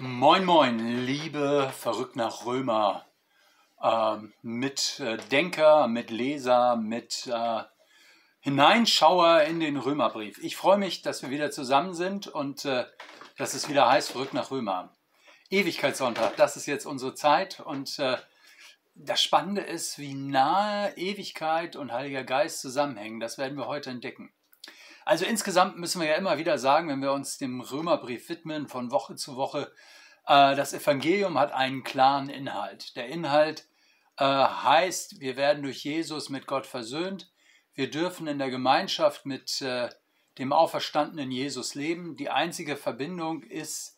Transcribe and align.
Moin, 0.00 0.44
moin, 0.44 0.78
liebe 0.78 1.72
verrückt 1.76 2.14
nach 2.14 2.46
Römer, 2.46 3.04
ähm, 3.82 4.32
mit 4.42 5.00
äh, 5.00 5.16
Denker, 5.16 5.88
mit 5.88 6.10
Leser, 6.10 6.76
mit 6.76 7.26
äh, 7.26 7.62
Hineinschauer 8.38 9.42
in 9.42 9.58
den 9.58 9.76
Römerbrief. 9.76 10.38
Ich 10.38 10.56
freue 10.56 10.78
mich, 10.78 11.02
dass 11.02 11.22
wir 11.22 11.30
wieder 11.30 11.50
zusammen 11.50 11.94
sind 11.94 12.28
und 12.28 12.64
äh, 12.64 12.84
dass 13.38 13.54
es 13.54 13.68
wieder 13.68 13.88
heißt, 13.88 14.12
verrückt 14.12 14.34
nach 14.34 14.52
Römer. 14.52 14.94
Ewigkeitssonntag, 15.50 16.36
das 16.36 16.56
ist 16.56 16.66
jetzt 16.66 16.86
unsere 16.86 17.16
Zeit 17.16 17.58
und 17.58 17.98
äh, 17.98 18.18
das 18.94 19.20
Spannende 19.20 19.62
ist, 19.62 19.98
wie 19.98 20.14
nahe 20.14 20.96
Ewigkeit 20.96 21.74
und 21.74 21.90
Heiliger 21.90 22.22
Geist 22.22 22.60
zusammenhängen. 22.60 23.18
Das 23.18 23.36
werden 23.36 23.58
wir 23.58 23.66
heute 23.66 23.90
entdecken. 23.90 24.30
Also 25.08 25.24
insgesamt 25.24 25.78
müssen 25.78 26.02
wir 26.02 26.08
ja 26.08 26.16
immer 26.16 26.36
wieder 26.36 26.58
sagen, 26.58 26.90
wenn 26.90 27.00
wir 27.00 27.12
uns 27.12 27.38
dem 27.38 27.62
Römerbrief 27.62 28.28
widmen, 28.28 28.68
von 28.68 28.90
Woche 28.90 29.16
zu 29.16 29.36
Woche, 29.36 29.72
äh, 30.26 30.54
das 30.54 30.74
Evangelium 30.74 31.38
hat 31.38 31.50
einen 31.50 31.82
klaren 31.82 32.28
Inhalt. 32.28 32.94
Der 32.94 33.06
Inhalt 33.06 33.66
äh, 34.18 34.24
heißt, 34.26 35.18
wir 35.18 35.38
werden 35.38 35.62
durch 35.62 35.82
Jesus 35.82 36.28
mit 36.28 36.46
Gott 36.46 36.66
versöhnt. 36.66 37.32
Wir 37.72 37.90
dürfen 37.90 38.26
in 38.26 38.38
der 38.38 38.50
Gemeinschaft 38.50 39.24
mit 39.24 39.62
äh, 39.62 39.88
dem 40.36 40.52
auferstandenen 40.52 41.30
Jesus 41.30 41.74
leben. 41.74 42.14
Die 42.16 42.28
einzige 42.28 42.76
Verbindung 42.76 43.42
ist 43.44 43.94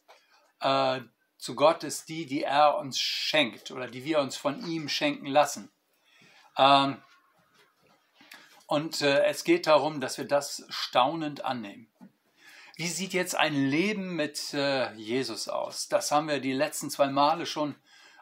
zu 1.38 1.54
Gott 1.56 1.84
ist 1.84 2.08
die, 2.10 2.26
die 2.26 2.44
er 2.44 2.76
uns 2.76 3.00
schenkt 3.00 3.70
oder 3.72 3.88
die 3.88 4.04
wir 4.04 4.20
uns 4.20 4.36
von 4.36 4.64
ihm 4.64 4.88
schenken 4.88 5.26
lassen. 5.26 5.72
Ähm, 6.56 6.98
und 8.70 9.02
äh, 9.02 9.24
es 9.24 9.42
geht 9.42 9.66
darum, 9.66 10.00
dass 10.00 10.16
wir 10.16 10.26
das 10.26 10.64
staunend 10.68 11.44
annehmen. 11.44 11.88
Wie 12.76 12.86
sieht 12.86 13.12
jetzt 13.12 13.34
ein 13.34 13.52
Leben 13.52 14.14
mit 14.14 14.54
äh, 14.54 14.94
Jesus 14.94 15.48
aus? 15.48 15.88
Das 15.88 16.12
haben 16.12 16.28
wir 16.28 16.38
die 16.38 16.52
letzten 16.52 16.88
zwei 16.88 17.08
Male 17.08 17.46
schon 17.46 17.74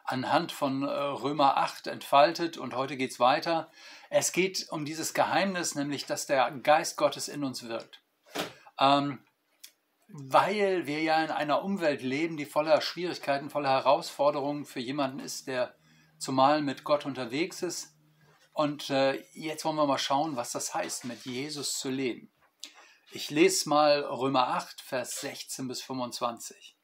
anhand 0.05 0.51
von 0.51 0.81
äh, 0.81 0.87
Römer 0.87 1.57
8 1.57 1.85
entfaltet 1.85 2.57
und 2.57 2.75
heute 2.75 2.97
geht 2.97 3.11
es 3.11 3.19
weiter. 3.19 3.69
Es 4.09 4.31
geht 4.31 4.65
um 4.71 4.85
dieses 4.85 5.13
Geheimnis, 5.13 5.75
nämlich 5.75 6.07
dass 6.07 6.25
der 6.25 6.49
Geist 6.49 6.97
Gottes 6.97 7.27
in 7.27 7.43
uns 7.43 7.67
wirkt. 7.67 8.01
Ähm, 8.79 9.19
weil 10.07 10.87
wir 10.87 11.03
ja 11.03 11.23
in 11.23 11.29
einer 11.29 11.63
Umwelt 11.63 12.01
leben, 12.01 12.37
die 12.37 12.47
voller 12.47 12.81
Schwierigkeiten, 12.81 13.51
voller 13.51 13.69
Herausforderungen 13.69 14.65
für 14.65 14.79
jemanden 14.79 15.19
ist, 15.19 15.45
der 15.45 15.75
zumal 16.17 16.63
mit 16.63 16.83
Gott 16.83 17.05
unterwegs 17.05 17.61
ist 17.61 17.93
und 18.59 18.89
äh, 18.89 19.23
jetzt 19.31 19.63
wollen 19.63 19.77
wir 19.77 19.85
mal 19.85 19.97
schauen, 19.97 20.35
was 20.35 20.51
das 20.51 20.73
heißt, 20.73 21.05
mit 21.05 21.23
Jesus 21.23 21.79
zu 21.79 21.89
leben. 21.89 22.29
Ich 23.09 23.29
lese 23.29 23.69
mal 23.69 24.01
Römer 24.01 24.49
8, 24.49 24.81
Vers 24.81 25.21
16 25.21 25.69
bis 25.69 25.81
25. 25.81 26.75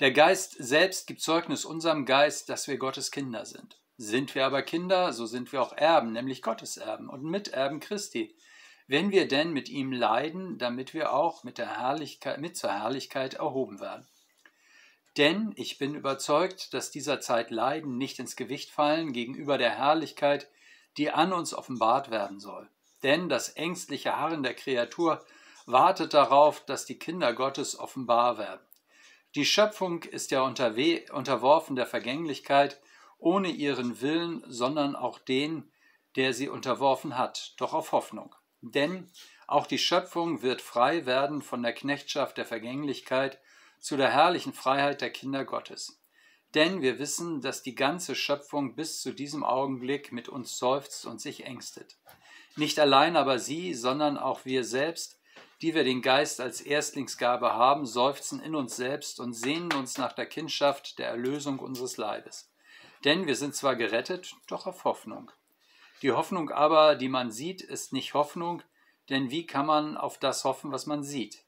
Der 0.00 0.12
Geist 0.12 0.56
selbst 0.58 1.06
gibt 1.06 1.20
Zeugnis 1.20 1.66
unserem 1.66 2.06
Geist, 2.06 2.48
dass 2.48 2.68
wir 2.68 2.78
Gottes 2.78 3.10
Kinder 3.10 3.44
sind. 3.44 3.78
Sind 3.98 4.34
wir 4.34 4.46
aber 4.46 4.62
Kinder, 4.62 5.12
so 5.12 5.26
sind 5.26 5.52
wir 5.52 5.60
auch 5.60 5.74
Erben, 5.74 6.12
nämlich 6.12 6.40
Gottes 6.40 6.78
Erben 6.78 7.10
und 7.10 7.22
Miterben 7.22 7.80
Christi. 7.80 8.34
Wenn 8.86 9.10
wir 9.10 9.28
denn 9.28 9.52
mit 9.52 9.68
ihm 9.68 9.92
leiden, 9.92 10.56
damit 10.56 10.94
wir 10.94 11.12
auch 11.12 11.44
mit, 11.44 11.58
der 11.58 11.80
Herrlichkeit, 11.80 12.40
mit 12.40 12.56
zur 12.56 12.72
Herrlichkeit 12.72 13.34
erhoben 13.34 13.78
werden. 13.78 14.06
Denn 15.18 15.52
ich 15.56 15.76
bin 15.76 15.94
überzeugt, 15.94 16.72
dass 16.72 16.90
dieser 16.90 17.20
Zeit 17.20 17.50
Leiden 17.50 17.98
nicht 17.98 18.18
ins 18.18 18.36
Gewicht 18.36 18.70
fallen 18.70 19.12
gegenüber 19.12 19.58
der 19.58 19.76
Herrlichkeit, 19.76 20.48
die 20.96 21.10
an 21.10 21.32
uns 21.32 21.54
offenbart 21.54 22.10
werden 22.10 22.40
soll. 22.40 22.68
Denn 23.02 23.28
das 23.28 23.50
ängstliche 23.50 24.16
Harren 24.16 24.42
der 24.42 24.54
Kreatur 24.54 25.24
wartet 25.66 26.14
darauf, 26.14 26.64
dass 26.64 26.86
die 26.86 26.98
Kinder 26.98 27.32
Gottes 27.32 27.78
offenbar 27.78 28.38
werden. 28.38 28.60
Die 29.34 29.44
Schöpfung 29.44 30.02
ist 30.04 30.30
ja 30.30 30.42
unterworfen 30.42 31.76
der 31.76 31.86
Vergänglichkeit, 31.86 32.80
ohne 33.18 33.48
ihren 33.48 34.00
Willen, 34.00 34.44
sondern 34.46 34.94
auch 34.94 35.18
den, 35.18 35.72
der 36.16 36.32
sie 36.34 36.48
unterworfen 36.48 37.18
hat, 37.18 37.54
doch 37.56 37.72
auf 37.72 37.92
Hoffnung. 37.92 38.34
Denn 38.60 39.10
auch 39.46 39.66
die 39.66 39.78
Schöpfung 39.78 40.42
wird 40.42 40.62
frei 40.62 41.06
werden 41.06 41.42
von 41.42 41.62
der 41.62 41.72
Knechtschaft 41.72 42.38
der 42.38 42.46
Vergänglichkeit 42.46 43.40
zu 43.80 43.96
der 43.96 44.10
herrlichen 44.10 44.52
Freiheit 44.52 45.00
der 45.00 45.10
Kinder 45.10 45.44
Gottes. 45.44 46.00
Denn 46.54 46.82
wir 46.82 46.98
wissen, 46.98 47.40
dass 47.40 47.62
die 47.62 47.74
ganze 47.74 48.14
Schöpfung 48.14 48.76
bis 48.76 49.00
zu 49.00 49.12
diesem 49.12 49.42
Augenblick 49.42 50.12
mit 50.12 50.28
uns 50.28 50.56
seufzt 50.56 51.04
und 51.04 51.20
sich 51.20 51.44
ängstet. 51.44 51.96
Nicht 52.56 52.78
allein 52.78 53.16
aber 53.16 53.40
sie, 53.40 53.74
sondern 53.74 54.16
auch 54.16 54.44
wir 54.44 54.62
selbst, 54.62 55.18
die 55.62 55.74
wir 55.74 55.82
den 55.82 56.02
Geist 56.02 56.40
als 56.40 56.60
Erstlingsgabe 56.60 57.54
haben, 57.54 57.86
seufzen 57.86 58.40
in 58.40 58.54
uns 58.54 58.76
selbst 58.76 59.18
und 59.18 59.32
sehnen 59.32 59.72
uns 59.72 59.98
nach 59.98 60.12
der 60.12 60.26
Kindschaft 60.26 60.98
der 60.98 61.08
Erlösung 61.08 61.58
unseres 61.58 61.96
Leibes. 61.96 62.52
Denn 63.04 63.26
wir 63.26 63.34
sind 63.34 63.54
zwar 63.54 63.74
gerettet, 63.74 64.36
doch 64.46 64.66
auf 64.66 64.84
Hoffnung. 64.84 65.30
Die 66.02 66.12
Hoffnung 66.12 66.50
aber, 66.50 66.94
die 66.94 67.08
man 67.08 67.30
sieht, 67.30 67.62
ist 67.62 67.92
nicht 67.92 68.14
Hoffnung, 68.14 68.62
denn 69.10 69.30
wie 69.30 69.46
kann 69.46 69.66
man 69.66 69.96
auf 69.96 70.18
das 70.18 70.44
hoffen, 70.44 70.70
was 70.70 70.86
man 70.86 71.02
sieht? 71.02 71.44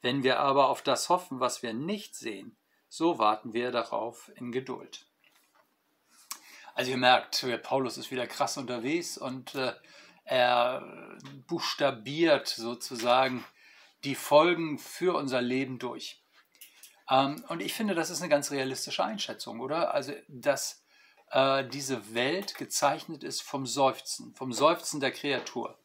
Wenn 0.00 0.22
wir 0.22 0.38
aber 0.40 0.68
auf 0.68 0.82
das 0.82 1.08
hoffen, 1.08 1.40
was 1.40 1.62
wir 1.62 1.72
nicht 1.72 2.14
sehen, 2.14 2.56
so 2.96 3.18
warten 3.18 3.52
wir 3.52 3.72
darauf 3.72 4.30
in 4.36 4.52
Geduld. 4.52 5.06
Also 6.74 6.92
ihr 6.92 6.96
merkt, 6.96 7.44
Paulus 7.64 7.98
ist 7.98 8.12
wieder 8.12 8.28
krass 8.28 8.56
unterwegs 8.56 9.18
und 9.18 9.56
äh, 9.56 9.72
er 10.24 11.18
buchstabiert 11.48 12.46
sozusagen 12.46 13.44
die 14.04 14.14
Folgen 14.14 14.78
für 14.78 15.16
unser 15.16 15.42
Leben 15.42 15.80
durch. 15.80 16.22
Ähm, 17.10 17.44
und 17.48 17.62
ich 17.62 17.74
finde, 17.74 17.96
das 17.96 18.10
ist 18.10 18.20
eine 18.20 18.30
ganz 18.30 18.52
realistische 18.52 19.04
Einschätzung, 19.04 19.58
oder? 19.58 19.92
Also, 19.92 20.12
dass 20.28 20.84
äh, 21.32 21.66
diese 21.66 22.14
Welt 22.14 22.54
gezeichnet 22.54 23.24
ist 23.24 23.42
vom 23.42 23.66
Seufzen, 23.66 24.36
vom 24.36 24.52
Seufzen 24.52 25.00
der 25.00 25.10
Kreatur. 25.10 25.76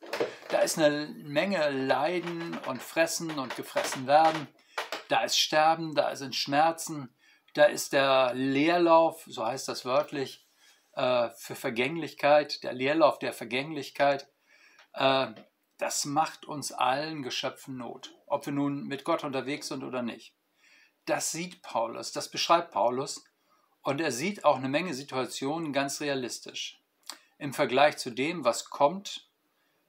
Da 0.49 0.59
ist 0.59 0.77
eine 0.77 1.07
Menge 1.23 1.71
Leiden 1.71 2.55
und 2.67 2.83
Fressen 2.83 3.39
und 3.39 3.55
gefressen 3.55 4.05
werden. 4.05 4.47
Da 5.09 5.23
ist 5.23 5.37
Sterben, 5.37 5.95
da 5.95 6.15
sind 6.15 6.35
Schmerzen, 6.35 7.13
da 7.55 7.65
ist 7.65 7.91
der 7.93 8.33
Leerlauf, 8.33 9.23
so 9.27 9.45
heißt 9.45 9.67
das 9.67 9.83
wörtlich, 9.83 10.47
äh, 10.93 11.29
für 11.31 11.55
Vergänglichkeit, 11.55 12.63
der 12.63 12.73
Leerlauf 12.73 13.19
der 13.19 13.33
Vergänglichkeit. 13.33 14.29
Äh, 14.93 15.33
das 15.77 16.05
macht 16.05 16.45
uns 16.45 16.71
allen 16.71 17.23
Geschöpfen 17.23 17.77
Not, 17.77 18.13
ob 18.27 18.45
wir 18.45 18.53
nun 18.53 18.85
mit 18.85 19.03
Gott 19.03 19.23
unterwegs 19.23 19.69
sind 19.69 19.83
oder 19.83 20.01
nicht. 20.01 20.35
Das 21.05 21.31
sieht 21.31 21.61
Paulus, 21.63 22.11
das 22.11 22.29
beschreibt 22.29 22.71
Paulus 22.71 23.23
und 23.81 24.01
er 24.01 24.11
sieht 24.11 24.45
auch 24.45 24.57
eine 24.57 24.69
Menge 24.69 24.93
Situationen 24.93 25.73
ganz 25.73 26.01
realistisch. 26.01 26.83
Im 27.37 27.53
Vergleich 27.53 27.97
zu 27.97 28.11
dem, 28.11 28.43
was 28.43 28.69
kommt, 28.69 29.29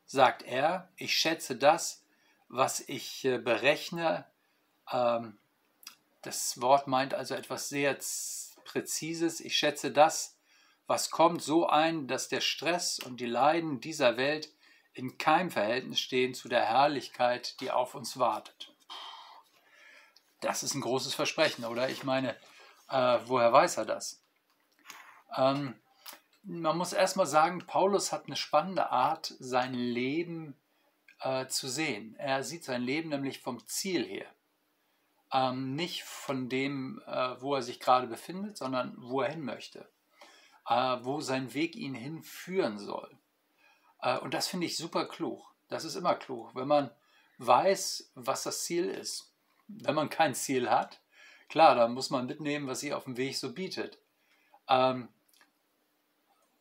sagt 0.07 0.45
er, 0.45 0.93
ich 0.97 1.15
schätze 1.17 1.57
das, 1.57 2.07
was 2.49 2.81
ich 2.81 3.25
äh, 3.25 3.39
berechne, 3.39 4.30
das 4.91 6.61
Wort 6.61 6.87
meint 6.87 7.15
also 7.15 7.35
etwas 7.35 7.69
sehr 7.69 7.97
Präzises. 8.65 9.41
Ich 9.41 9.57
schätze 9.57 9.91
das, 9.91 10.37
was 10.87 11.11
kommt, 11.11 11.43
so 11.43 11.69
ein, 11.69 12.09
dass 12.09 12.29
der 12.29 12.41
Stress 12.41 12.99
und 12.99 13.21
die 13.21 13.27
Leiden 13.27 13.81
dieser 13.81 14.17
Welt 14.17 14.53
in 14.93 15.19
keinem 15.19 15.51
Verhältnis 15.51 16.01
stehen 16.01 16.35
zu 16.35 16.49
der 16.49 16.65
Herrlichkeit, 16.65 17.61
die 17.61 17.71
auf 17.71 17.95
uns 17.95 18.19
wartet. 18.19 18.75
Das 20.41 20.63
ist 20.63 20.75
ein 20.75 20.81
großes 20.81 21.15
Versprechen, 21.15 21.65
oder? 21.65 21.89
Ich 21.89 22.03
meine, 22.03 22.35
äh, 22.89 23.19
woher 23.27 23.53
weiß 23.53 23.77
er 23.77 23.87
das? 23.87 24.23
Ähm, 25.37 25.75
man 26.43 26.77
muss 26.77 26.93
erstmal 26.93 27.27
sagen, 27.27 27.65
Paulus 27.67 28.13
hat 28.13 28.27
eine 28.27 28.37
spannende 28.37 28.91
Art, 28.91 29.35
sein 29.39 29.75
Leben 29.75 30.57
äh, 31.21 31.47
zu 31.47 31.69
sehen. 31.69 32.17
Er 32.19 32.43
sieht 32.43 32.65
sein 32.65 32.83
Leben 32.83 33.11
nämlich 33.11 33.41
vom 33.41 33.65
Ziel 33.67 34.05
her 34.07 34.27
ähm, 35.33 35.75
nicht 35.75 36.05
von 36.05 36.49
dem, 36.49 37.03
äh, 37.07 37.41
wo 37.41 37.55
er 37.55 37.63
sich 37.63 37.81
gerade 37.81 38.07
befindet, 38.07 38.57
sondern 38.57 38.95
wo 38.99 39.21
er 39.23 39.31
hin 39.31 39.45
möchte, 39.45 39.89
äh, 40.69 40.97
wo 41.03 41.21
sein 41.21 41.55
Weg 41.55 41.77
ihn 41.77 41.95
hinführen 41.95 42.79
soll. 42.79 43.17
Äh, 44.03 44.19
und 44.19 44.35
das 44.35 44.49
finde 44.49 44.67
ich 44.67 44.77
super 44.77 45.07
klug. 45.07 45.43
Das 45.69 45.85
ist 45.85 45.95
immer 45.95 46.15
klug, 46.15 46.55
wenn 46.55 46.69
man 46.69 46.91
weiß, 47.39 48.13
was 48.15 48.43
das 48.43 48.65
Ziel 48.65 48.87
ist. 48.87 49.33
Wenn 49.69 49.95
man 49.95 50.11
kein 50.11 50.35
Ziel 50.35 50.69
hat, 50.69 51.01
klar, 51.49 51.75
dann 51.77 51.95
muss 51.95 52.11
man 52.11 52.27
mitnehmen, 52.27 52.67
was 52.67 52.81
sich 52.81 52.93
auf 52.93 53.05
dem 53.05 53.17
Weg 53.17 53.37
so 53.37 53.53
bietet. 53.53 53.99
Ähm, 54.69 55.09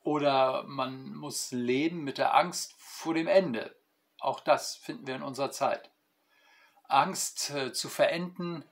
oder 0.03 0.63
man 0.63 1.13
muss 1.15 1.51
leben 1.51 2.03
mit 2.03 2.17
der 2.17 2.35
Angst 2.35 2.75
vor 2.77 3.13
dem 3.13 3.27
Ende. 3.27 3.75
Auch 4.19 4.39
das 4.39 4.75
finden 4.75 5.07
wir 5.07 5.15
in 5.15 5.23
unserer 5.23 5.51
Zeit. 5.51 5.89
Angst 6.89 7.51
äh, 7.51 7.71
zu 7.71 7.87
verenden, 7.87 8.65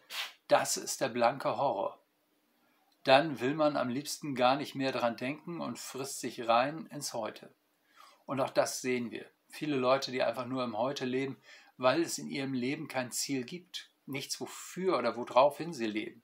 das 0.48 0.76
ist 0.76 1.02
der 1.02 1.10
blanke 1.10 1.58
Horror. 1.58 2.00
Dann 3.04 3.40
will 3.40 3.54
man 3.54 3.78
am 3.78 3.90
liebsten 3.90 4.36
gar 4.36 4.58
nicht 4.58 4.76
mehr 4.76 4.92
daran 4.92 5.16
denken 5.16 5.62
und 5.62 5.80
frisst 5.80 6.20
sich 6.20 6.48
rein 6.48 6.88
ins 6.88 7.14
Heute. 7.14 7.50
Und 8.26 8.42
auch 8.42 8.50
das 8.50 8.82
sehen 8.82 9.12
wir. 9.12 9.26
Viele 9.50 9.78
Leute, 9.78 10.12
die 10.12 10.24
einfach 10.24 10.46
nur 10.46 10.64
im 10.64 10.78
Heute 10.78 11.06
leben, 11.06 11.38
weil 11.78 12.02
es 12.02 12.18
in 12.18 12.28
ihrem 12.28 12.54
Leben 12.54 12.88
kein 12.88 13.12
Ziel 13.12 13.44
gibt, 13.44 13.92
nichts 14.08 14.42
wofür 14.42 14.98
oder 14.98 15.16
worauf 15.16 15.58
hin 15.58 15.74
sie 15.74 15.86
leben. 15.86 16.24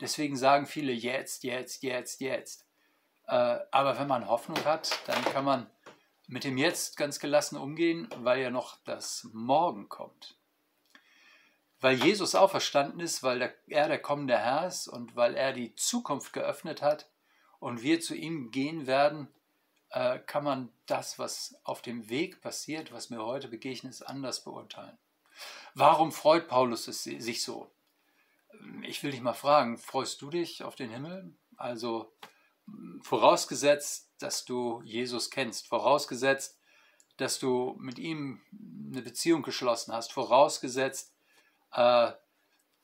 Deswegen 0.00 0.36
sagen 0.36 0.66
viele 0.66 0.92
jetzt, 0.92 1.44
jetzt, 1.44 1.82
jetzt, 1.82 2.20
jetzt. 2.20 2.66
Äh, 3.28 3.60
aber 3.70 3.98
wenn 3.98 4.08
man 4.08 4.28
Hoffnung 4.28 4.64
hat, 4.64 4.98
dann 5.06 5.24
kann 5.24 5.44
man 5.44 5.70
mit 6.26 6.44
dem 6.44 6.58
Jetzt 6.58 6.96
ganz 6.96 7.20
gelassen 7.20 7.56
umgehen, 7.56 8.08
weil 8.16 8.42
ja 8.42 8.50
noch 8.50 8.76
das 8.84 9.28
Morgen 9.32 9.88
kommt. 9.88 10.37
Weil 11.80 12.02
Jesus 12.02 12.34
auferstanden 12.34 13.00
ist, 13.00 13.22
weil 13.22 13.54
er 13.68 13.88
der 13.88 14.00
kommende 14.00 14.36
Herr 14.36 14.66
ist 14.66 14.88
und 14.88 15.14
weil 15.14 15.34
er 15.34 15.52
die 15.52 15.74
Zukunft 15.76 16.32
geöffnet 16.32 16.82
hat 16.82 17.08
und 17.60 17.82
wir 17.82 18.00
zu 18.00 18.14
ihm 18.16 18.50
gehen 18.50 18.86
werden, 18.86 19.28
äh, 19.90 20.18
kann 20.18 20.44
man 20.44 20.72
das, 20.86 21.18
was 21.18 21.56
auf 21.62 21.80
dem 21.80 22.08
Weg 22.08 22.40
passiert, 22.40 22.92
was 22.92 23.10
mir 23.10 23.24
heute 23.24 23.48
begegnet 23.48 23.92
ist, 23.92 24.02
anders 24.02 24.42
beurteilen. 24.42 24.98
Warum 25.74 26.12
freut 26.12 26.48
Paulus 26.48 26.88
es 26.88 27.04
sich 27.04 27.42
so? 27.42 27.70
Ich 28.82 29.02
will 29.02 29.12
dich 29.12 29.20
mal 29.20 29.34
fragen, 29.34 29.78
freust 29.78 30.20
du 30.20 30.30
dich 30.30 30.64
auf 30.64 30.74
den 30.74 30.90
Himmel? 30.90 31.32
Also 31.56 32.12
vorausgesetzt, 33.02 34.10
dass 34.18 34.44
du 34.44 34.82
Jesus 34.84 35.30
kennst, 35.30 35.68
vorausgesetzt, 35.68 36.58
dass 37.18 37.38
du 37.38 37.76
mit 37.78 37.98
ihm 37.98 38.40
eine 38.92 39.02
Beziehung 39.02 39.42
geschlossen 39.42 39.92
hast, 39.92 40.12
vorausgesetzt, 40.12 41.12
äh, 41.72 42.12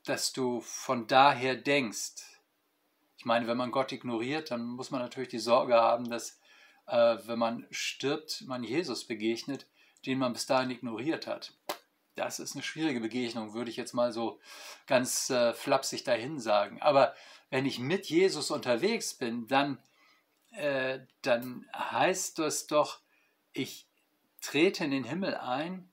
dass 0.04 0.32
du 0.32 0.60
von 0.60 1.06
daher 1.06 1.56
denkst. 1.56 2.22
Ich 3.16 3.24
meine, 3.24 3.46
wenn 3.46 3.56
man 3.56 3.70
Gott 3.70 3.92
ignoriert, 3.92 4.50
dann 4.50 4.64
muss 4.64 4.90
man 4.90 5.00
natürlich 5.00 5.30
die 5.30 5.38
Sorge 5.38 5.74
haben, 5.74 6.10
dass 6.10 6.38
äh, 6.86 7.16
wenn 7.24 7.38
man 7.38 7.66
stirbt, 7.70 8.42
man 8.46 8.62
Jesus 8.62 9.06
begegnet, 9.06 9.66
den 10.06 10.18
man 10.18 10.32
bis 10.32 10.46
dahin 10.46 10.70
ignoriert 10.70 11.26
hat. 11.26 11.54
Das 12.14 12.38
ist 12.38 12.54
eine 12.54 12.62
schwierige 12.62 13.00
Begegnung, 13.00 13.54
würde 13.54 13.70
ich 13.70 13.76
jetzt 13.76 13.94
mal 13.94 14.12
so 14.12 14.40
ganz 14.86 15.30
äh, 15.30 15.52
flapsig 15.52 16.04
dahin 16.04 16.38
sagen. 16.38 16.80
Aber 16.80 17.14
wenn 17.50 17.66
ich 17.66 17.78
mit 17.78 18.06
Jesus 18.06 18.50
unterwegs 18.50 19.14
bin, 19.14 19.46
dann, 19.48 19.82
äh, 20.52 21.00
dann 21.22 21.68
heißt 21.74 22.38
das 22.38 22.66
doch, 22.66 23.00
ich 23.52 23.88
trete 24.40 24.84
in 24.84 24.90
den 24.90 25.04
Himmel 25.04 25.34
ein 25.36 25.90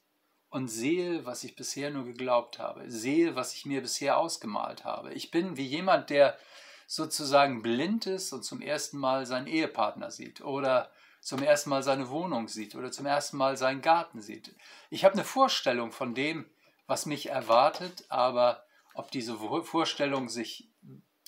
und 0.51 0.68
sehe, 0.68 1.25
was 1.25 1.44
ich 1.44 1.56
bisher 1.56 1.89
nur 1.89 2.06
geglaubt 2.06 2.59
habe, 2.59 2.92
sehe, 2.92 3.36
was 3.36 3.56
ich 3.56 3.65
mir 3.65 3.81
bisher 3.81 4.18
ausgemalt 4.18 4.83
habe. 4.83 5.13
Ich 5.13 5.31
bin 5.31 5.57
wie 5.57 5.65
jemand, 5.65 6.09
der 6.09 6.38
sozusagen 6.86 7.62
blind 7.62 8.06
ist 8.06 8.33
und 8.33 8.44
zum 8.44 8.62
ersten 8.62 8.98
Mal 8.98 9.25
seinen 9.25 9.48
Ehepartner 9.48 10.12
sieht 10.12 10.42
oder 10.42 10.92
zum 11.21 11.42
ersten 11.42 11.69
Mal 11.69 11.83
seine 11.83 12.09
Wohnung 12.09 12.50
sieht 12.50 12.75
oder 12.75 12.92
zum 12.92 13.06
ersten 13.06 13.38
Mal 13.38 13.56
seinen 13.56 13.81
Garten 13.81 14.21
sieht. 14.21 14.53
Ich 14.89 15.06
habe 15.06 15.13
eine 15.13 15.24
Vorstellung 15.24 15.94
von 15.94 16.13
dem, 16.13 16.45
was 16.86 17.06
mich 17.06 17.30
erwartet, 17.30 18.04
aber 18.09 18.65
ob 18.94 19.09
diese 19.09 19.38
Vorstellung 19.38 20.27
sich 20.27 20.69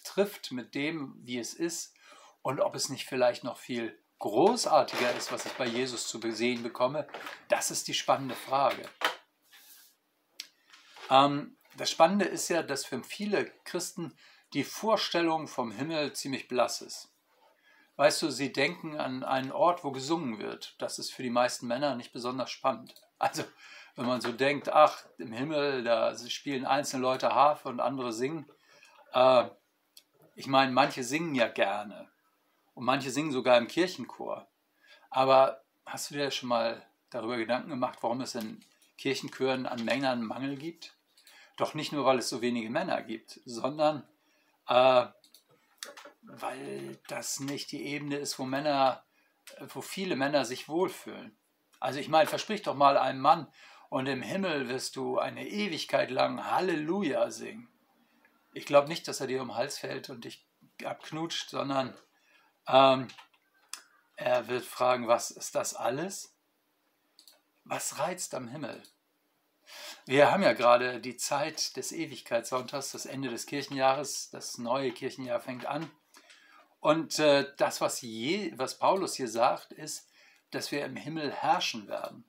trifft 0.03 0.51
mit 0.51 0.75
dem, 0.75 1.15
wie 1.21 1.39
es 1.39 1.53
ist 1.53 1.95
und 2.41 2.59
ob 2.59 2.75
es 2.75 2.89
nicht 2.89 3.05
vielleicht 3.05 3.45
noch 3.45 3.57
viel 3.57 3.97
großartiger 4.19 5.15
ist, 5.15 5.31
was 5.31 5.45
ich 5.45 5.53
bei 5.53 5.65
Jesus 5.65 6.07
zu 6.07 6.19
sehen 6.31 6.61
bekomme, 6.61 7.07
das 7.47 7.71
ist 7.71 7.87
die 7.87 7.93
spannende 7.93 8.35
Frage. 8.35 8.83
Ähm, 11.09 11.57
das 11.77 11.89
Spannende 11.91 12.25
ist 12.25 12.49
ja, 12.49 12.63
dass 12.63 12.85
für 12.85 13.03
viele 13.03 13.45
Christen 13.63 14.15
die 14.53 14.63
Vorstellung 14.63 15.47
vom 15.47 15.71
Himmel 15.71 16.13
ziemlich 16.13 16.47
blass 16.47 16.81
ist. 16.81 17.09
Weißt 17.95 18.21
du, 18.21 18.29
sie 18.29 18.51
denken 18.51 18.99
an 18.99 19.23
einen 19.23 19.51
Ort, 19.51 19.83
wo 19.83 19.91
gesungen 19.91 20.39
wird. 20.39 20.75
Das 20.79 20.99
ist 20.99 21.11
für 21.11 21.23
die 21.23 21.29
meisten 21.29 21.67
Männer 21.67 21.95
nicht 21.95 22.11
besonders 22.11 22.51
spannend. 22.51 22.93
Also, 23.19 23.43
wenn 23.95 24.05
man 24.05 24.21
so 24.21 24.31
denkt, 24.31 24.69
ach, 24.69 25.05
im 25.17 25.31
Himmel, 25.31 25.83
da 25.83 26.15
spielen 26.27 26.65
einzelne 26.65 27.03
Leute 27.03 27.33
Harfe 27.33 27.69
und 27.69 27.79
andere 27.79 28.11
singen. 28.11 28.47
Äh, 29.13 29.45
ich 30.35 30.47
meine, 30.47 30.71
manche 30.71 31.03
singen 31.03 31.35
ja 31.35 31.47
gerne. 31.47 32.09
Und 32.73 32.85
manche 32.85 33.11
singen 33.11 33.31
sogar 33.31 33.57
im 33.57 33.67
Kirchenchor. 33.67 34.47
Aber 35.11 35.63
hast 35.85 36.09
du 36.09 36.15
dir 36.15 36.31
schon 36.31 36.49
mal 36.49 36.83
darüber 37.11 37.37
Gedanken 37.37 37.69
gemacht, 37.69 37.99
warum 38.01 38.21
es 38.21 38.33
in 38.33 38.65
Kirchenchören 39.03 39.65
an 39.65 39.83
Männern 39.83 40.23
Mangel 40.23 40.55
gibt? 40.55 40.95
Doch 41.57 41.73
nicht 41.73 41.91
nur, 41.91 42.05
weil 42.05 42.19
es 42.19 42.29
so 42.29 42.41
wenige 42.41 42.69
Männer 42.69 43.01
gibt, 43.03 43.41
sondern 43.43 44.07
äh, 44.69 45.07
weil 46.21 46.97
das 47.09 47.41
nicht 47.41 47.73
die 47.73 47.83
Ebene 47.83 48.15
ist, 48.15 48.39
wo 48.39 48.45
Männer, 48.45 49.03
wo 49.73 49.81
viele 49.81 50.15
Männer 50.15 50.45
sich 50.45 50.69
wohlfühlen. 50.69 51.37
Also 51.81 51.99
ich 51.99 52.07
meine, 52.07 52.29
versprich 52.29 52.61
doch 52.61 52.75
mal 52.75 52.97
einem 52.97 53.19
Mann, 53.19 53.51
und 53.89 54.07
im 54.07 54.21
Himmel 54.21 54.69
wirst 54.69 54.95
du 54.95 55.19
eine 55.19 55.47
Ewigkeit 55.47 56.09
lang 56.09 56.49
Halleluja 56.49 57.29
singen. 57.29 57.67
Ich 58.53 58.65
glaube 58.65 58.87
nicht, 58.87 59.05
dass 59.07 59.19
er 59.19 59.27
dir 59.27 59.41
um 59.41 59.49
den 59.49 59.55
Hals 59.55 59.77
fällt 59.77 60.09
und 60.09 60.23
dich 60.23 60.47
abknutscht, 60.83 61.49
sondern 61.49 61.93
ähm, 62.67 63.09
er 64.15 64.47
wird 64.47 64.63
fragen, 64.63 65.09
was 65.09 65.29
ist 65.29 65.55
das 65.55 65.75
alles? 65.75 66.35
Was 67.65 67.99
reizt 67.99 68.33
am 68.33 68.47
Himmel? 68.47 68.81
Wir 70.05 70.31
haben 70.31 70.43
ja 70.43 70.51
gerade 70.51 70.99
die 70.99 71.15
Zeit 71.15 71.77
des 71.77 71.93
Ewigkeitssonntags, 71.93 72.91
das 72.91 73.05
Ende 73.05 73.29
des 73.29 73.45
Kirchenjahres, 73.45 74.29
das 74.31 74.57
neue 74.57 74.91
Kirchenjahr 74.91 75.39
fängt 75.39 75.65
an. 75.65 75.89
Und 76.81 77.19
äh, 77.19 77.45
das, 77.55 77.79
was, 77.79 78.01
je, 78.01 78.51
was 78.57 78.77
Paulus 78.77 79.15
hier 79.15 79.29
sagt, 79.29 79.71
ist, 79.71 80.09
dass 80.51 80.73
wir 80.73 80.83
im 80.83 80.97
Himmel 80.97 81.31
herrschen 81.31 81.87
werden. 81.87 82.25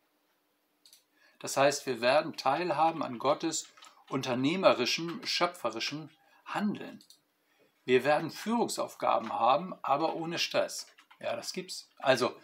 Das 1.40 1.56
heißt, 1.56 1.84
wir 1.86 2.00
werden 2.00 2.36
teilhaben 2.36 3.02
an 3.02 3.18
Gottes 3.18 3.66
unternehmerischem, 4.08 5.20
schöpferischem 5.26 6.10
Handeln. 6.44 7.02
Wir 7.84 8.04
werden 8.04 8.30
Führungsaufgaben 8.30 9.32
haben, 9.32 9.74
aber 9.82 10.14
ohne 10.14 10.38
Stress. 10.38 10.86
Ja, 11.18 11.34
das 11.34 11.52
gibt's. 11.52 11.90
Also 11.98 12.36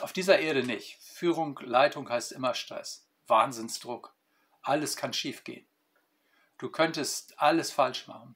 auf 0.00 0.14
dieser 0.14 0.38
Erde 0.38 0.64
nicht. 0.64 0.96
Führung, 1.02 1.58
Leitung 1.62 2.08
heißt 2.08 2.32
immer 2.32 2.54
Stress. 2.54 3.06
Wahnsinnsdruck. 3.26 4.14
Alles 4.62 4.96
kann 4.96 5.12
schiefgehen. 5.12 5.66
Du 6.58 6.70
könntest 6.70 7.40
alles 7.40 7.70
falsch 7.70 8.06
machen. 8.06 8.34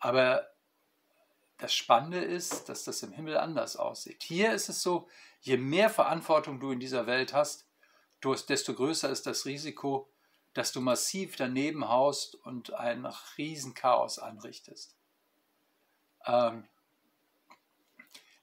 Aber 0.00 0.48
das 1.58 1.74
Spannende 1.74 2.18
ist, 2.18 2.68
dass 2.68 2.84
das 2.84 3.02
im 3.04 3.12
Himmel 3.12 3.38
anders 3.38 3.76
aussieht. 3.76 4.24
Hier 4.24 4.52
ist 4.52 4.68
es 4.68 4.82
so, 4.82 5.08
je 5.40 5.56
mehr 5.56 5.90
Verantwortung 5.90 6.58
du 6.58 6.72
in 6.72 6.80
dieser 6.80 7.06
Welt 7.06 7.32
hast, 7.32 7.66
desto 8.48 8.74
größer 8.74 9.08
ist 9.10 9.26
das 9.26 9.46
Risiko, 9.46 10.08
dass 10.54 10.72
du 10.72 10.80
massiv 10.80 11.36
daneben 11.36 11.88
haust 11.88 12.34
und 12.34 12.72
ein 12.74 13.06
Riesenchaos 13.38 14.18
anrichtest. 14.18 14.96
Ähm, 16.26 16.68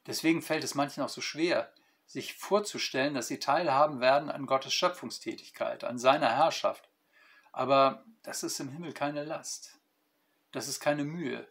deswegen 0.06 0.42
fällt 0.42 0.64
es 0.64 0.74
manchen 0.74 1.02
auch 1.02 1.08
so 1.08 1.20
schwer, 1.20 1.72
sich 2.10 2.34
vorzustellen, 2.34 3.14
dass 3.14 3.28
sie 3.28 3.38
teilhaben 3.38 4.00
werden 4.00 4.30
an 4.30 4.46
Gottes 4.46 4.74
Schöpfungstätigkeit, 4.74 5.84
an 5.84 5.96
seiner 5.96 6.34
Herrschaft. 6.34 6.90
Aber 7.52 8.04
das 8.24 8.42
ist 8.42 8.58
im 8.58 8.68
Himmel 8.68 8.92
keine 8.92 9.22
Last. 9.22 9.78
Das 10.50 10.66
ist 10.66 10.80
keine 10.80 11.04
Mühe. 11.04 11.46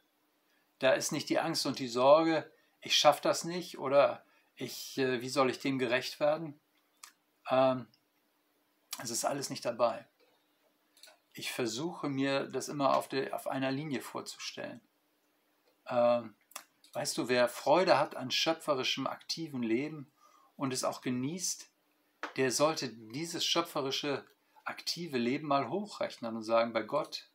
Da 0.80 0.92
ist 0.92 1.14
nicht 1.14 1.30
die 1.30 1.40
Angst 1.40 1.66
und 1.66 1.80
die 1.80 1.88
Sorge, 1.88 2.52
ich 2.82 2.98
schaffe 2.98 3.22
das 3.22 3.46
nicht 3.46 3.80
oder 3.80 4.26
ich, 4.56 4.98
äh, 4.98 5.22
wie 5.22 5.30
soll 5.30 5.50
ich 5.50 5.60
dem 5.60 5.80
gerecht 5.80 6.20
werden? 6.20 6.60
Ähm, 7.50 7.88
es 9.02 9.12
ist 9.12 9.24
alles 9.24 9.50
nicht 9.50 9.64
dabei. 9.64 10.06
Ich 11.32 11.54
versuche 11.54 12.10
mir 12.10 12.50
das 12.50 12.68
immer 12.68 12.98
auf, 12.98 13.08
der, 13.08 13.34
auf 13.34 13.48
einer 13.48 13.72
Linie 13.72 14.02
vorzustellen. 14.02 14.82
Ähm, 15.88 16.36
weißt 16.92 17.18
du, 17.18 17.30
wer 17.30 17.48
Freude 17.48 17.98
hat 17.98 18.18
an 18.18 18.30
schöpferischem, 18.30 19.08
aktiven 19.08 19.64
Leben 19.64 20.12
und 20.60 20.74
es 20.74 20.84
auch 20.84 21.00
genießt, 21.00 21.70
der 22.36 22.52
sollte 22.52 22.90
dieses 22.90 23.46
schöpferische, 23.46 24.26
aktive 24.66 25.18
Leben 25.18 25.48
mal 25.48 25.70
hochrechnen 25.70 26.36
und 26.36 26.44
sagen, 26.44 26.74
bei 26.74 26.84
Gott 26.84 27.30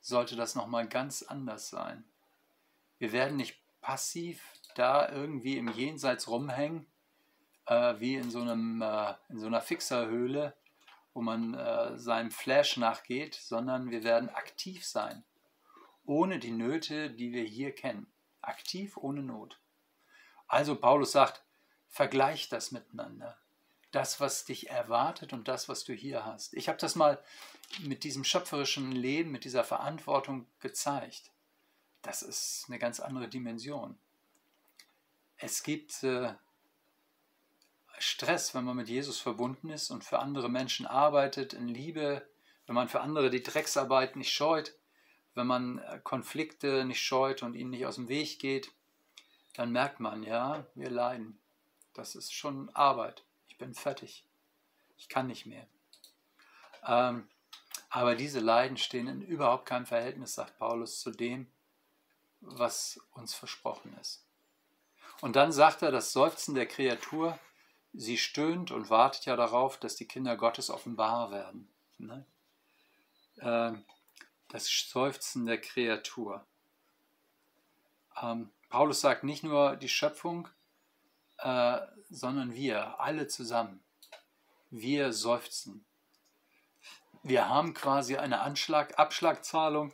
sollte 0.00 0.36
das 0.36 0.54
nochmal 0.54 0.88
ganz 0.88 1.22
anders 1.22 1.68
sein. 1.68 2.04
Wir 2.98 3.10
werden 3.10 3.36
nicht 3.36 3.58
passiv 3.80 4.40
da 4.76 5.10
irgendwie 5.10 5.58
im 5.58 5.66
Jenseits 5.66 6.28
rumhängen, 6.28 6.86
äh, 7.66 7.98
wie 7.98 8.14
in 8.14 8.30
so, 8.30 8.40
einem, 8.40 8.82
äh, 8.82 9.14
in 9.28 9.40
so 9.40 9.48
einer 9.48 9.60
Fixerhöhle, 9.60 10.54
wo 11.14 11.20
man 11.20 11.54
äh, 11.54 11.98
seinem 11.98 12.30
Flash 12.30 12.76
nachgeht, 12.76 13.34
sondern 13.34 13.90
wir 13.90 14.04
werden 14.04 14.28
aktiv 14.28 14.86
sein, 14.86 15.24
ohne 16.06 16.38
die 16.38 16.52
Nöte, 16.52 17.10
die 17.10 17.32
wir 17.32 17.42
hier 17.42 17.74
kennen. 17.74 18.06
Aktiv 18.42 18.96
ohne 18.96 19.24
Not. 19.24 19.60
Also 20.46 20.76
Paulus 20.76 21.10
sagt, 21.10 21.42
Vergleich 21.88 22.48
das 22.48 22.70
miteinander. 22.70 23.38
Das, 23.90 24.20
was 24.20 24.44
dich 24.44 24.68
erwartet 24.68 25.32
und 25.32 25.48
das, 25.48 25.68
was 25.68 25.84
du 25.84 25.94
hier 25.94 26.24
hast. 26.24 26.54
Ich 26.54 26.68
habe 26.68 26.78
das 26.78 26.94
mal 26.94 27.22
mit 27.80 28.04
diesem 28.04 28.24
schöpferischen 28.24 28.92
Leben, 28.92 29.30
mit 29.30 29.44
dieser 29.44 29.64
Verantwortung 29.64 30.46
gezeigt. 30.60 31.30
Das 32.02 32.22
ist 32.22 32.66
eine 32.68 32.78
ganz 32.78 33.00
andere 33.00 33.28
Dimension. 33.28 33.98
Es 35.36 35.62
gibt 35.62 36.02
äh, 36.02 36.34
Stress, 37.98 38.54
wenn 38.54 38.64
man 38.64 38.76
mit 38.76 38.88
Jesus 38.88 39.20
verbunden 39.20 39.70
ist 39.70 39.90
und 39.90 40.04
für 40.04 40.18
andere 40.18 40.48
Menschen 40.48 40.86
arbeitet, 40.86 41.52
in 41.52 41.68
Liebe, 41.68 42.26
wenn 42.66 42.74
man 42.74 42.88
für 42.88 43.00
andere 43.00 43.30
die 43.30 43.42
Drecksarbeit 43.42 44.16
nicht 44.16 44.32
scheut, 44.32 44.74
wenn 45.34 45.46
man 45.46 45.78
äh, 45.78 46.00
Konflikte 46.02 46.84
nicht 46.84 47.00
scheut 47.00 47.42
und 47.42 47.54
ihnen 47.54 47.70
nicht 47.70 47.86
aus 47.86 47.96
dem 47.96 48.08
Weg 48.08 48.38
geht, 48.38 48.72
dann 49.54 49.72
merkt 49.72 50.00
man, 50.00 50.22
ja, 50.22 50.66
wir 50.74 50.90
leiden. 50.90 51.38
Das 51.98 52.14
ist 52.14 52.32
schon 52.32 52.70
Arbeit. 52.76 53.24
Ich 53.48 53.58
bin 53.58 53.74
fertig. 53.74 54.24
Ich 54.96 55.08
kann 55.08 55.26
nicht 55.26 55.46
mehr. 55.46 55.66
Ähm, 56.86 57.28
aber 57.90 58.14
diese 58.14 58.38
Leiden 58.38 58.76
stehen 58.76 59.08
in 59.08 59.20
überhaupt 59.20 59.66
keinem 59.66 59.84
Verhältnis, 59.84 60.34
sagt 60.34 60.56
Paulus, 60.58 61.00
zu 61.00 61.10
dem, 61.10 61.50
was 62.40 63.00
uns 63.14 63.34
versprochen 63.34 63.98
ist. 64.00 64.24
Und 65.22 65.34
dann 65.34 65.50
sagt 65.50 65.82
er, 65.82 65.90
das 65.90 66.12
Seufzen 66.12 66.54
der 66.54 66.66
Kreatur, 66.66 67.36
sie 67.92 68.16
stöhnt 68.16 68.70
und 68.70 68.90
wartet 68.90 69.24
ja 69.24 69.34
darauf, 69.34 69.76
dass 69.76 69.96
die 69.96 70.06
Kinder 70.06 70.36
Gottes 70.36 70.70
offenbar 70.70 71.32
werden. 71.32 71.68
Ne? 71.98 72.24
Ähm, 73.40 73.84
das 74.46 74.68
Seufzen 74.68 75.46
der 75.46 75.60
Kreatur. 75.60 76.46
Ähm, 78.22 78.52
Paulus 78.68 79.00
sagt 79.00 79.24
nicht 79.24 79.42
nur 79.42 79.74
die 79.74 79.88
Schöpfung, 79.88 80.48
äh, 81.38 81.78
sondern 82.10 82.54
wir, 82.54 83.00
alle 83.00 83.26
zusammen. 83.26 83.82
Wir 84.70 85.12
seufzen. 85.12 85.84
Wir 87.22 87.48
haben 87.48 87.74
quasi 87.74 88.16
eine 88.16 88.40
Anschlag, 88.40 88.98
Abschlagzahlung, 88.98 89.92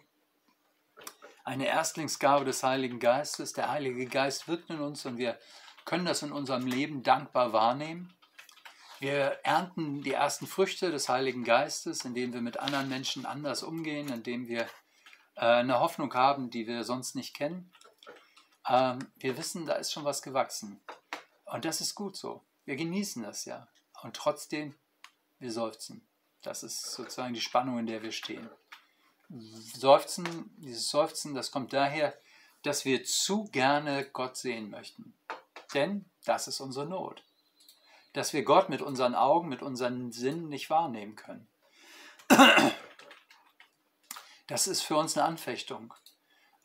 eine 1.44 1.66
Erstlingsgabe 1.66 2.44
des 2.44 2.62
Heiligen 2.62 2.98
Geistes. 2.98 3.52
Der 3.52 3.70
Heilige 3.70 4.06
Geist 4.06 4.48
wirkt 4.48 4.70
in 4.70 4.80
uns 4.80 5.04
und 5.06 5.18
wir 5.18 5.38
können 5.84 6.06
das 6.06 6.22
in 6.22 6.32
unserem 6.32 6.66
Leben 6.66 7.02
dankbar 7.02 7.52
wahrnehmen. 7.52 8.14
Wir 9.00 9.38
ernten 9.42 10.02
die 10.02 10.12
ersten 10.12 10.46
Früchte 10.46 10.90
des 10.90 11.08
Heiligen 11.08 11.44
Geistes, 11.44 12.04
indem 12.04 12.32
wir 12.32 12.40
mit 12.40 12.58
anderen 12.58 12.88
Menschen 12.88 13.26
anders 13.26 13.62
umgehen, 13.62 14.08
indem 14.08 14.48
wir 14.48 14.62
äh, 15.34 15.44
eine 15.44 15.80
Hoffnung 15.80 16.14
haben, 16.14 16.50
die 16.50 16.66
wir 16.66 16.84
sonst 16.84 17.14
nicht 17.14 17.34
kennen. 17.34 17.70
Ähm, 18.66 18.98
wir 19.16 19.36
wissen, 19.36 19.66
da 19.66 19.74
ist 19.74 19.92
schon 19.92 20.04
was 20.04 20.22
gewachsen. 20.22 20.80
Und 21.54 21.64
das 21.64 21.80
ist 21.80 21.94
gut 21.94 22.16
so. 22.16 22.44
Wir 22.64 22.74
genießen 22.74 23.22
das 23.22 23.44
ja. 23.44 23.68
Und 24.02 24.16
trotzdem, 24.16 24.74
wir 25.38 25.52
seufzen. 25.52 26.04
Das 26.42 26.64
ist 26.64 26.82
sozusagen 26.82 27.32
die 27.32 27.40
Spannung, 27.40 27.78
in 27.78 27.86
der 27.86 28.02
wir 28.02 28.10
stehen. 28.10 28.50
Seufzen, 29.28 30.52
dieses 30.56 30.90
Seufzen, 30.90 31.32
das 31.32 31.52
kommt 31.52 31.72
daher, 31.72 32.18
dass 32.62 32.84
wir 32.84 33.04
zu 33.04 33.44
gerne 33.44 34.04
Gott 34.04 34.36
sehen 34.36 34.68
möchten. 34.68 35.16
Denn 35.74 36.10
das 36.24 36.48
ist 36.48 36.58
unsere 36.58 36.86
Not. 36.86 37.22
Dass 38.14 38.32
wir 38.32 38.42
Gott 38.42 38.68
mit 38.68 38.82
unseren 38.82 39.14
Augen, 39.14 39.48
mit 39.48 39.62
unseren 39.62 40.10
Sinnen 40.10 40.48
nicht 40.48 40.70
wahrnehmen 40.70 41.14
können. 41.14 41.46
Das 44.48 44.66
ist 44.66 44.82
für 44.82 44.96
uns 44.96 45.16
eine 45.16 45.24
Anfechtung. 45.24 45.94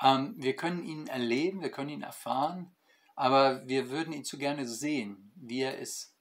Ähm, 0.02 0.34
wir 0.38 0.56
können 0.56 0.84
ihn 0.84 1.06
erleben, 1.06 1.62
wir 1.62 1.70
können 1.70 1.90
ihn 1.90 2.02
erfahren, 2.02 2.76
aber 3.20 3.68
wir 3.68 3.90
würden 3.90 4.14
ihn 4.14 4.24
zu 4.24 4.38
gerne 4.38 4.66
sehen, 4.66 5.30
wie 5.36 5.60
er 5.60 5.78
ist, 5.78 6.16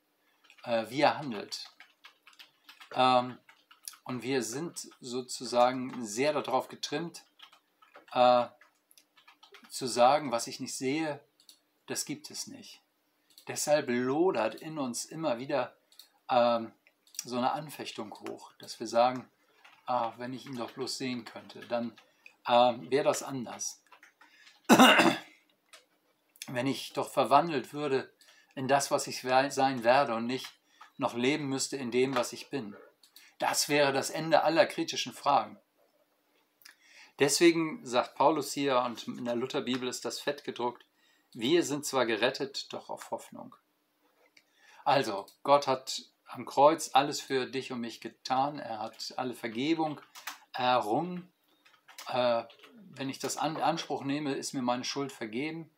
äh, 0.64 0.86
wie 0.88 1.02
er 1.02 1.16
handelt. 1.16 1.70
Ähm, 2.92 3.38
und 4.02 4.24
wir 4.24 4.42
sind 4.42 4.90
sozusagen 5.00 6.04
sehr 6.04 6.32
darauf 6.32 6.66
getrimmt, 6.66 7.22
äh, 8.10 8.46
zu 9.70 9.86
sagen, 9.86 10.32
was 10.32 10.48
ich 10.48 10.58
nicht 10.58 10.74
sehe, 10.74 11.20
das 11.86 12.04
gibt 12.04 12.32
es 12.32 12.48
nicht. 12.48 12.82
Deshalb 13.46 13.88
lodert 13.88 14.56
in 14.56 14.76
uns 14.76 15.04
immer 15.04 15.38
wieder 15.38 15.76
ähm, 16.28 16.72
so 17.22 17.38
eine 17.38 17.52
Anfechtung 17.52 18.12
hoch, 18.12 18.50
dass 18.58 18.80
wir 18.80 18.88
sagen, 18.88 19.30
ah, 19.86 20.14
wenn 20.16 20.32
ich 20.32 20.46
ihn 20.46 20.56
doch 20.56 20.72
bloß 20.72 20.98
sehen 20.98 21.24
könnte, 21.24 21.60
dann 21.60 21.96
ähm, 22.48 22.90
wäre 22.90 23.04
das 23.04 23.22
anders. 23.22 23.84
Wenn 26.48 26.66
ich 26.66 26.92
doch 26.92 27.10
verwandelt 27.10 27.72
würde 27.72 28.12
in 28.54 28.68
das, 28.68 28.90
was 28.90 29.06
ich 29.06 29.20
sein 29.20 29.84
werde 29.84 30.14
und 30.14 30.26
nicht 30.26 30.52
noch 30.96 31.14
leben 31.14 31.48
müsste 31.48 31.76
in 31.76 31.90
dem, 31.90 32.16
was 32.16 32.32
ich 32.32 32.50
bin. 32.50 32.76
Das 33.38 33.68
wäre 33.68 33.92
das 33.92 34.10
Ende 34.10 34.42
aller 34.42 34.66
kritischen 34.66 35.12
Fragen. 35.12 35.58
Deswegen 37.18 37.84
sagt 37.84 38.14
Paulus 38.14 38.52
hier, 38.52 38.80
und 38.80 39.06
in 39.06 39.24
der 39.24 39.36
Lutherbibel 39.36 39.88
ist 39.88 40.04
das 40.04 40.20
fett 40.20 40.44
gedruckt, 40.44 40.84
wir 41.32 41.62
sind 41.62 41.84
zwar 41.84 42.06
gerettet, 42.06 42.72
doch 42.72 42.88
auf 42.88 43.10
Hoffnung. 43.10 43.54
Also, 44.84 45.26
Gott 45.42 45.66
hat 45.66 46.02
am 46.26 46.46
Kreuz 46.46 46.90
alles 46.94 47.20
für 47.20 47.46
dich 47.46 47.72
und 47.72 47.80
mich 47.80 48.00
getan. 48.00 48.58
Er 48.58 48.78
hat 48.78 49.14
alle 49.16 49.34
Vergebung 49.34 50.00
errungen. 50.52 51.30
Äh, 52.08 52.44
wenn 52.90 53.10
ich 53.10 53.18
das 53.18 53.36
in 53.36 53.56
Anspruch 53.56 54.04
nehme, 54.04 54.34
ist 54.34 54.54
mir 54.54 54.62
meine 54.62 54.84
Schuld 54.84 55.12
vergeben. 55.12 55.70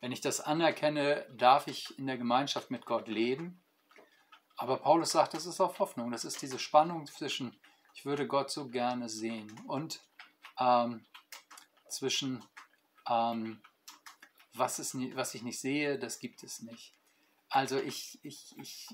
Wenn 0.00 0.12
ich 0.12 0.20
das 0.20 0.40
anerkenne, 0.40 1.26
darf 1.30 1.66
ich 1.66 1.98
in 1.98 2.06
der 2.06 2.16
Gemeinschaft 2.16 2.70
mit 2.70 2.86
Gott 2.86 3.06
leben. 3.06 3.62
Aber 4.56 4.78
Paulus 4.78 5.12
sagt, 5.12 5.34
das 5.34 5.46
ist 5.46 5.60
auch 5.60 5.78
Hoffnung. 5.78 6.10
Das 6.10 6.24
ist 6.24 6.40
diese 6.42 6.58
Spannung 6.58 7.06
zwischen, 7.06 7.58
ich 7.94 8.04
würde 8.04 8.26
Gott 8.26 8.50
so 8.50 8.68
gerne 8.68 9.08
sehen 9.08 9.60
und 9.66 10.00
ähm, 10.58 11.04
zwischen, 11.88 12.44
ähm, 13.08 13.62
was, 14.54 14.78
ist, 14.78 14.94
was 15.16 15.34
ich 15.34 15.42
nicht 15.42 15.60
sehe, 15.60 15.98
das 15.98 16.18
gibt 16.18 16.42
es 16.42 16.62
nicht. 16.62 16.94
Also 17.48 17.78
ich, 17.78 18.18
ich, 18.22 18.56
ich 18.58 18.88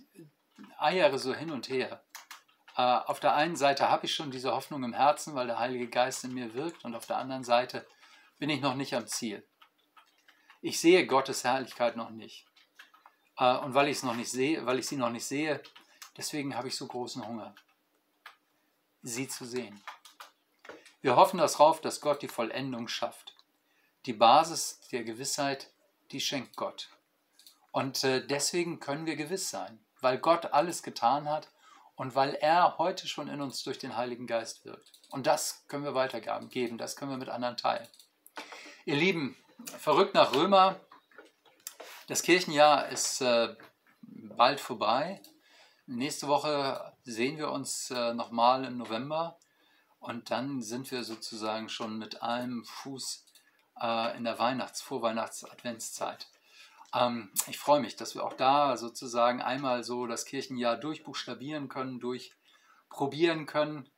eiere 0.79 1.19
so 1.19 1.35
hin 1.35 1.51
und 1.51 1.69
her. 1.69 2.03
Äh, 2.77 2.83
auf 2.83 3.21
der 3.21 3.35
einen 3.35 3.57
Seite 3.57 3.89
habe 3.89 4.07
ich 4.07 4.15
schon 4.15 4.31
diese 4.31 4.53
Hoffnung 4.53 4.83
im 4.83 4.93
Herzen, 4.93 5.35
weil 5.35 5.47
der 5.47 5.59
Heilige 5.59 5.89
Geist 5.89 6.25
in 6.25 6.35
mir 6.35 6.55
wirkt, 6.55 6.85
und 6.85 6.95
auf 6.95 7.07
der 7.07 7.19
anderen 7.19 7.45
Seite 7.45 7.87
bin 8.39 8.51
ich 8.51 8.61
noch 8.61 8.75
nicht 8.75 8.95
am 8.95 9.07
Ziel. 9.07 9.47
Ich 10.61 10.81
sehe 10.81 11.07
Gottes 11.07 11.45
Herrlichkeit 11.45 11.97
noch 11.97 12.11
nicht. 12.11 12.47
Äh, 13.39 13.57
und 13.59 13.75
weil 13.75 13.89
ich 13.89 13.99
es 13.99 14.03
noch 14.03 14.15
nicht 14.15 14.31
sehe, 14.31 14.65
weil 14.67 14.79
ich 14.79 14.87
sie 14.87 14.97
noch 14.97 15.11
nicht 15.11 15.27
sehe, 15.27 15.63
deswegen 16.17 16.57
habe 16.57 16.69
ich 16.69 16.77
so 16.77 16.87
großen 16.87 17.27
Hunger, 17.27 17.55
sie 19.03 19.29
zu 19.29 19.45
sehen. 19.45 19.81
Wir 21.01 21.17
hoffen 21.17 21.39
darauf, 21.39 21.81
dass 21.81 22.01
Gott 22.01 22.23
die 22.23 22.29
Vollendung 22.29 22.89
schafft. 22.89 23.37
Die 24.07 24.13
Basis 24.13 24.81
der 24.91 25.05
Gewissheit, 25.05 25.71
die 26.11 26.21
schenkt 26.21 26.57
Gott. 26.57 26.89
Und 27.71 28.03
äh, 28.05 28.27
deswegen 28.27 28.81
können 28.81 29.07
wir 29.07 29.17
gewiss 29.17 29.51
sein, 29.51 29.79
weil 30.01 30.19
Gott 30.19 30.47
alles 30.47 30.83
getan 30.83 31.29
hat 31.29 31.49
und 31.95 32.15
weil 32.15 32.35
er 32.35 32.79
heute 32.79 33.07
schon 33.07 33.29
in 33.29 33.41
uns 33.41 33.63
durch 33.63 33.79
den 33.79 33.97
Heiligen 33.97 34.27
Geist 34.27 34.65
wirkt. 34.65 35.01
Und 35.11 35.27
das 35.27 35.67
können 35.69 35.85
wir 35.85 35.95
weitergeben, 35.95 36.79
das 36.79 36.97
können 36.97 37.11
wir 37.11 37.19
mit 37.19 37.29
anderen 37.29 37.57
teilen. 37.57 37.87
Ihr 38.85 38.97
Lieben, 38.97 39.37
verrückt 39.79 40.15
nach 40.15 40.35
Römer, 40.35 40.81
das 42.09 42.23
Kirchenjahr 42.23 42.89
ist 42.89 43.21
äh, 43.21 43.55
bald 44.03 44.61
vorbei. 44.61 45.21
Nächste 45.87 46.29
Woche 46.29 46.95
sehen 47.05 47.39
wir 47.39 47.51
uns 47.51 47.91
äh, 47.91 48.15
nochmal 48.15 48.65
im 48.65 48.77
November 48.77 49.39
und 49.99 50.31
dann 50.31 50.63
sind 50.63 50.91
wir 50.91 51.05
sozusagen 51.05 51.69
schon 51.69 51.99
mit 51.99 52.23
einem 52.23 52.65
Fuß 52.65 53.25
äh, 53.81 54.17
in 54.17 54.25
der 54.25 54.39
Weihnachts-, 54.39 54.83
Vorweihnachts-Adventszeit. 54.83 56.29
Ähm, 56.95 57.33
ich 57.47 57.59
freue 57.59 57.81
mich, 57.81 57.97
dass 57.97 58.15
wir 58.15 58.25
auch 58.25 58.35
da 58.35 58.77
sozusagen 58.77 59.43
einmal 59.43 59.85
so 59.85 60.07
das 60.07 60.25
Kirchenjahr 60.25 60.77
durchbuchstabieren 60.77 61.69
können, 61.69 62.01
durchprobieren 62.01 63.47
können. 63.47 63.89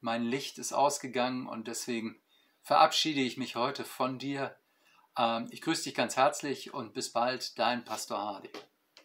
Mein 0.00 0.24
Licht 0.24 0.58
ist 0.58 0.72
ausgegangen 0.72 1.46
und 1.46 1.68
deswegen 1.68 2.20
verabschiede 2.62 3.20
ich 3.20 3.36
mich 3.36 3.56
heute 3.56 3.84
von 3.84 4.18
dir. 4.18 4.56
Ähm, 5.18 5.48
ich 5.50 5.60
grüße 5.60 5.84
dich 5.84 5.94
ganz 5.94 6.16
herzlich 6.16 6.72
und 6.74 6.92
bis 6.94 7.12
bald, 7.12 7.58
dein 7.58 7.84
Pastor 7.84 8.18
Hardy. 8.18 8.50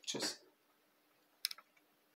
Tschüss. 0.05 0.44